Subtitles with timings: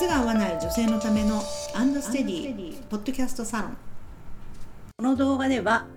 [0.00, 1.42] 靴が合わない女性のための
[1.74, 3.76] アンドステディポッドキャストサロン。
[4.96, 5.88] この動画では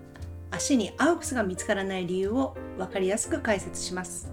[0.51, 4.29] 足に合う靴が見つからない理由を分かりやすく解説します。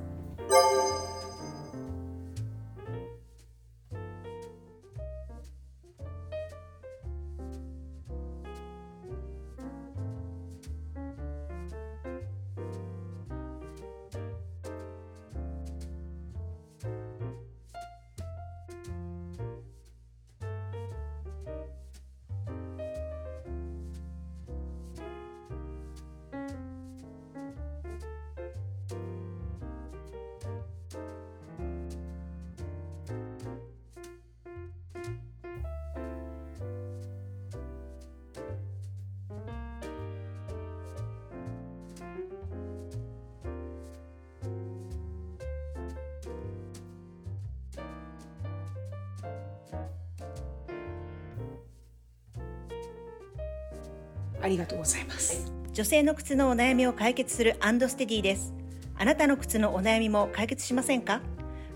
[54.42, 55.52] ありがとうございます。
[55.72, 58.52] 女性の靴のお悩みを解決するアンドステディです。
[58.96, 61.20] あなたの靴のお悩みも解決しませんか？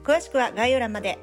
[0.03, 1.19] 詳しくは概要欄まで。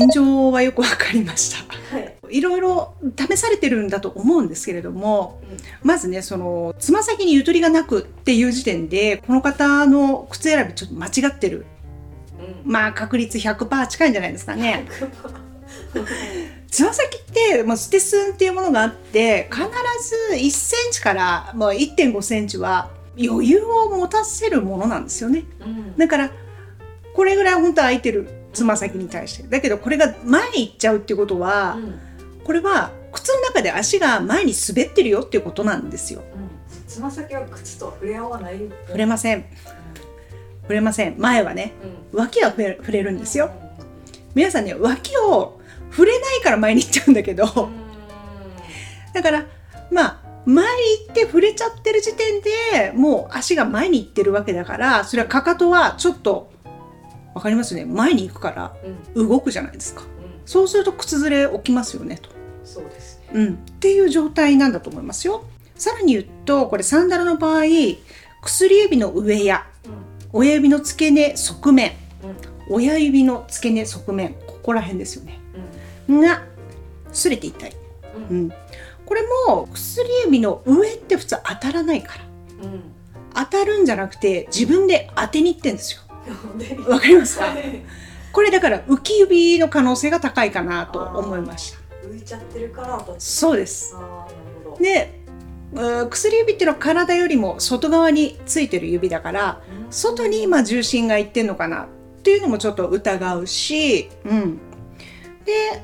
[0.00, 1.58] 現状はよくわかりました、
[1.94, 2.00] は
[2.30, 11.66] い、いろいろ試されてるんだと思うんですけれども、うん、まずねそのつま先にゆとりがなくっていう時点でこの方の靴選びちょっと間違ってる、
[12.64, 14.86] うん、まあ確率100%近いんじゃないですかね
[16.74, 26.30] つま先ってもうステスンっていうものがあって必ず1センチからもう1.5センチは余裕を持たせるものなんですよね、うん、だから
[27.14, 29.44] これぐらい本当は空いてるつま先に対して。
[29.44, 32.00] だけどこれが前に行っちゃうっていうことは、うん、
[32.42, 36.22] これは靴の中で足が前に滑ってるよっていうことなんですよ、
[36.88, 38.58] つま先は靴と触れ合わない。
[38.86, 39.44] 触れません。
[40.62, 41.14] 触れません。
[41.18, 41.72] 前はね、
[42.12, 43.50] 脇は触れるんですよ、
[44.34, 47.68] 皆さんね脇を触れないから前に行っちゃうんだけど。
[49.12, 49.46] だから
[49.92, 50.70] まあ前に
[51.06, 56.52] 行って触れちゃってる時点でもう足が前に行ってるわけだからそれはかかとはちょっと
[57.34, 57.84] 分かりますね？
[57.84, 58.76] 前に行くから
[59.14, 60.06] 動くじゃないですか、うん、
[60.44, 62.28] そうすると靴ずれ起きますよねと。
[62.64, 65.44] そうです、ね、うん、っていう状態なんだと思いますよ。
[65.76, 67.64] さらに言うとこれサンダルの場合
[68.42, 69.66] 薬指の上や、
[70.32, 71.92] 親指の付け根側面、
[72.68, 75.40] 親指の付け根側面ここら辺ですよね
[76.08, 76.42] が
[77.12, 77.72] 擦れて痛い、
[78.30, 78.52] うん、
[79.06, 82.24] これも薬指の上って普通当たらないから、
[82.66, 82.82] うん、
[83.34, 86.00] 当たるんじゃなくて自分で当てにいってんですよ。
[86.88, 87.54] わかりますか？
[88.32, 91.78] これだから浮き指の可能性が高いかなと思いました。
[92.08, 93.94] 浮いちゃってるからそうです。
[94.80, 95.20] で
[96.10, 101.86] 薬指っていうのは体よりも外側についてる指だから、うん、外に今重心がいってんのかなっ
[102.22, 104.58] ていうのもちょっと疑うし、うん、
[105.44, 105.82] で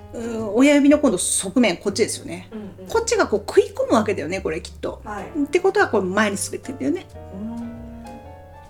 [0.55, 5.03] 親指の今度側面こっちですよね、うんうん、こっちがこう食い込むわけだよねこれきっと。
[5.05, 7.07] はい、ってことはこれ前に滑ってるんだよね。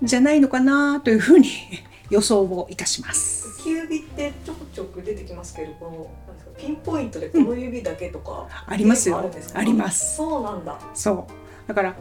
[0.03, 1.49] じゃないのかなというふうに
[2.11, 3.49] 予想をいたします。
[3.61, 6.11] 浮き指ってちょくちょく出てきますけどこの
[6.59, 10.17] ピンポイントでこの指だけとか、うん、ありますよあります。
[10.17, 10.79] そうなんだ。
[10.95, 11.69] そう。
[11.69, 11.95] だから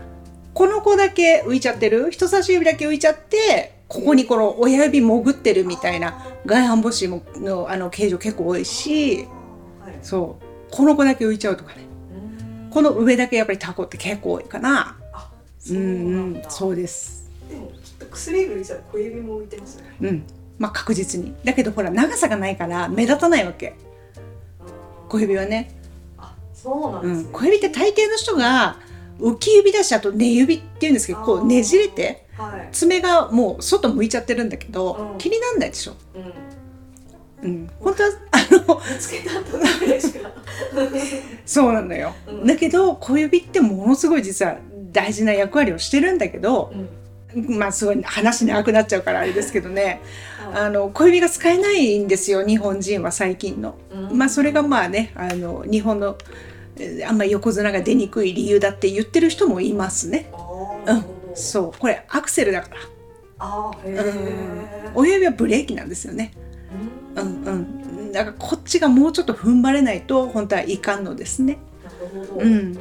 [0.53, 2.11] この子だけ浮いちゃってる？
[2.11, 9.27] 人差し指だけ浮いちゃってここにこの親指潜ってるみたいな外反母趾ものあの形状結構多いし、
[10.03, 10.45] そう。
[10.71, 11.81] この子だけ浮いちゃうとかね。
[12.69, 14.95] この上だけやっぱりタコって結構多いかな。
[15.71, 17.29] うんうんそうです。
[17.49, 19.95] でもきっと薬指じゃ小指も浮いてますね。
[20.01, 20.23] うん。
[20.59, 21.33] まあ確実に。
[21.43, 23.75] だけどほら長さがないから目立たないわけ。
[25.07, 25.75] 小指はね。
[26.19, 28.77] あそうなんですね、うん、小指って大抵の人が
[29.19, 32.21] 浮き指だしあと根指っていうんですけどこうねじれて、はい、
[32.71, 35.93] 爪がもう外向いちゃってるんだけど、うん、気になんないでしょ？
[37.41, 38.81] うん、うん、本当はあの
[41.45, 44.57] そうなんだよ、うん、だけど小指ってものすごい実は
[44.91, 46.73] 大事な役割をしてるんだけど、
[47.35, 50.01] うん、まあすごい話長くなっちゃうからあれですけどね、
[50.53, 53.75] あの小指が使えないんですよ日本人は最近の。
[54.11, 56.17] まあそれがまあねあの日本の
[57.07, 60.31] あんまり横綱が出にくい理由だって言ってる人もいますね。
[60.87, 61.03] うん、
[61.39, 62.75] そうこれアクセルだから。
[63.41, 66.33] あへうん、親指はブレーキなんですよね。
[67.15, 68.11] うんうん。
[68.11, 71.59] だからこっちがもうちょっと踏ん張れないと本当はいかんのですね。
[72.37, 72.77] うん。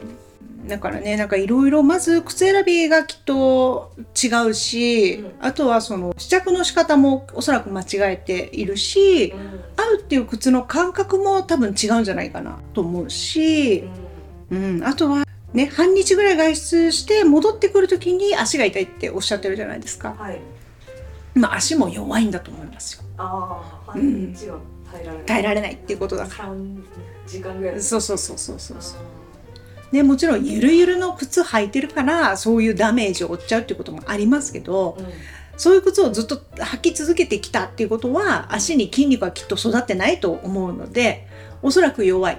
[0.66, 9.40] だからねなんかいろいろまず靴選びがきっと違うし、うん、あとはその試着の仕方もおそらく間違えているし、うん、
[9.76, 13.84] 合うっていう靴の感覚も多分違うんじゃないかなと思うし、
[14.50, 20.14] うん、うん、あとはね半日ぐらい外出して戻ってくる時に足が痛いっておっしゃってるじゃないですか。
[20.18, 20.40] はい、
[21.34, 23.02] まあ足も弱いんだと思いますよ。
[23.16, 24.58] ああ半日は
[24.90, 25.26] 耐えられない。
[25.26, 26.82] 耐えられないっていうことだか3
[27.26, 27.74] 時間ぐらい。
[27.76, 29.94] らそうそうそうそうそうそう。
[29.94, 35.06] ねもちろんゆるゆるの靴履いてるからそういうダメージを負っちゃうっていうこともありますけど、うん。
[35.56, 41.26] そういう靴をずっと履き続けてきたっていうことは足に筋肉がきっと育ってないと思うので
[41.62, 42.38] おそらく弱い。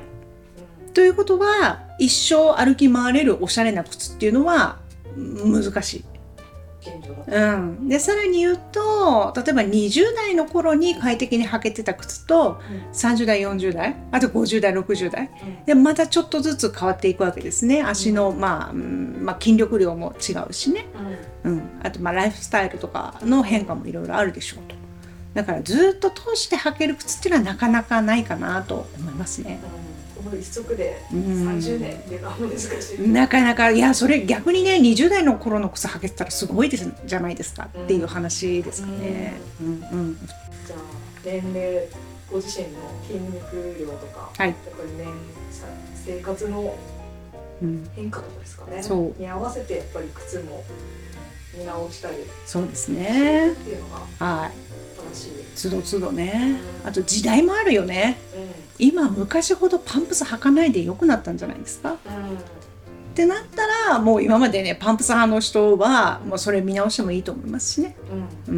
[0.94, 4.80] ということは一生歩き回れるおしゃれな靴っていうのは
[5.16, 6.06] 難しい。
[7.28, 12.62] うん、でさらに言うと例えば20代の頃に快適に履けてた靴と
[12.94, 15.30] 30代40代あと50代60代
[15.66, 17.84] でまたちょっとずつ変わっていくわけですね。
[17.84, 20.86] 足の、まあうんまあ、筋力量も違うしね、
[21.44, 21.52] うん。
[21.52, 24.76] うん、あとまあライフスタイルとかの変化もいろいろあるでしょうと。
[25.34, 29.60] だからずっと通して履ける靴っていうのはなかなかないかなと思いますね。
[30.30, 31.48] うんこの一足でうん。
[31.50, 33.08] 30年っていうのは難しい。
[33.10, 39.34] なかなかいやそれ逆にね20代の頃の靴履けてたらすごいですじゃないですかっていう話ですかね。
[39.62, 39.68] うん。
[39.68, 40.18] うん
[40.66, 40.80] じゃあ
[41.26, 41.88] 年齢
[42.32, 44.50] ご自身の筋肉量とか、はい。
[44.50, 45.06] やっぱりね
[45.52, 45.66] さ
[45.96, 46.70] 生活のうん、
[47.96, 50.64] 変化とかですかねそうに合わせてやっぱり靴も
[51.58, 52.16] 見直したり
[52.46, 53.54] そうですっね。
[53.66, 54.52] ていうのがはい。
[55.14, 55.32] 正しい。
[55.56, 56.58] つどつどね。
[56.86, 58.18] あと時代もあるよね。
[58.36, 58.38] う
[58.78, 61.90] 今昔ほどパンプス履かないで良くなったんじゃないですか。
[61.90, 61.98] んうんっ
[63.16, 67.96] てなったらもう今までねパンプス派の人はもうそれ見直してもいいと思いますしね。
[68.48, 68.58] うんう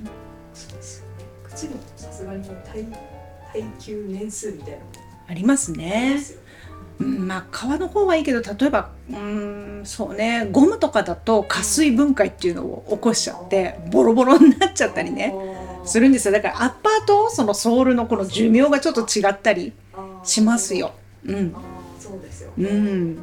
[0.00, 0.08] ん。
[0.54, 1.24] そうですよね。
[1.44, 2.84] 靴もさすがに耐
[3.52, 4.78] 耐久年数みたいな
[5.28, 6.20] ありますありねま。
[6.20, 6.43] すよね。
[7.00, 15.34] うん、まあ革の方はいいけど例えばうんそうねゴムとかだと加水分解っていうのを起こしちゃってボロボロになっちゃったりね
[15.84, 19.72] するんですよだからアッパーとそのソールのこの寿命がちょっと違ったり
[20.24, 20.92] しますよ。
[21.26, 21.54] うん。
[21.98, 22.52] そうですよ。
[22.56, 23.18] うん。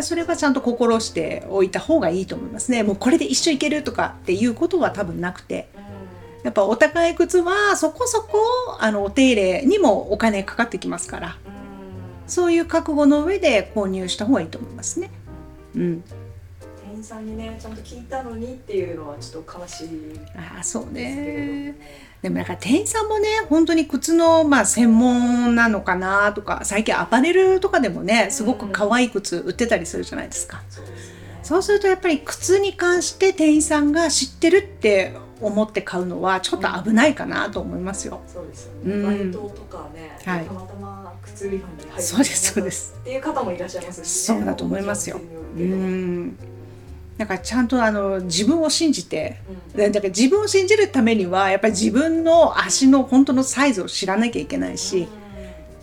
[0.00, 2.82] それはちゃんと心しておいた方がいいと思いますね。
[2.82, 5.68] もうこれで一生いけるとかっていうことは多分なくて、
[6.42, 8.38] うやっぱお高い靴はそこそこ
[8.78, 11.36] あのお手入れにもお金かかってきますから、
[12.28, 15.10] そういう覚悟の上で購入した方がいいと思いますね。
[15.74, 16.04] うん。
[16.84, 20.20] 店員さんにねちゃんと聞いたのにっていうのはちょっと悲しい。
[20.36, 21.74] ああ、そうね。
[22.22, 30.62] でもなんか店員さんもね、本当に靴のまあ専門なのかなとか、最近アパレルとかでもね、すごく可愛い靴売ってたりするじゃないですか。
[30.68, 31.18] そうですね。
[31.42, 38.20] そうするとやっぱり靴に関して店員さんが知ってるって思って買うのはちょっと危ないかなと思いますよ。
[38.26, 39.06] そうですようんね。
[39.08, 44.38] バイトとかね、はいたまたま靴売り場に入ってそうですそうですっていう方もいらっしゃいますしね。
[44.38, 45.20] そうだと思いますよ
[45.56, 45.62] うう。
[45.64, 46.36] ん。
[47.16, 49.40] だからちゃんとあの自分を信じて、
[49.74, 55.08] うんだから自分を信じるためにはやっぱり自分の足の本当のサイズを知らなきゃいけないし、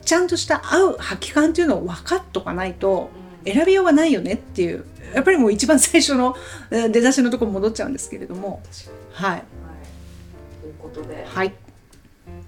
[0.03, 3.09] ちゃんとした合う履き感っていうのを分かっとかないと
[3.45, 4.85] 選びようがないよねっていう。
[5.13, 6.35] やっぱりもう一番最初の
[6.71, 8.61] えー出だしのところ戻っちゃうんですけれども。
[9.11, 9.43] はい、はい。
[10.61, 11.53] ということで、はい、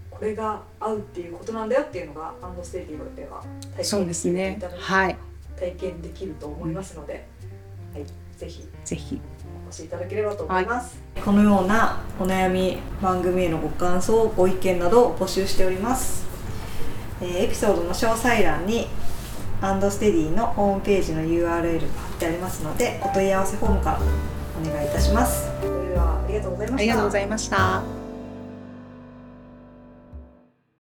[0.09, 3.43] これが合うっていうことなんだよっていうのがアンドステディでは
[3.75, 5.17] 体そう験ですねはい、
[5.59, 7.27] 体験できると思いますので、
[7.93, 8.05] はい、
[8.37, 9.21] ぜひぜひ。
[9.65, 16.25] お越しいただければと思います、このようなお悩み番組へのご感想ご意見などを募集しております、
[17.21, 18.87] えーエピソードの詳細欄に
[19.61, 23.99] アンドステディのホームページの URL が貼ってありますのでお問い合わせフォームから
[24.61, 27.96] お願いいたしますそれではありがとうございましたありがとうございました。